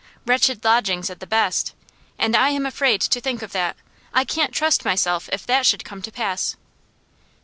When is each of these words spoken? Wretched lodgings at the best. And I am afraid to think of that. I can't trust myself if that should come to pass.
Wretched 0.25 0.63
lodgings 0.65 1.11
at 1.11 1.19
the 1.19 1.27
best. 1.27 1.73
And 2.17 2.35
I 2.35 2.49
am 2.49 2.65
afraid 2.65 3.01
to 3.01 3.21
think 3.21 3.43
of 3.43 3.51
that. 3.51 3.77
I 4.11 4.25
can't 4.25 4.51
trust 4.51 4.83
myself 4.83 5.29
if 5.31 5.45
that 5.45 5.63
should 5.67 5.85
come 5.85 6.01
to 6.01 6.11
pass. 6.11 6.55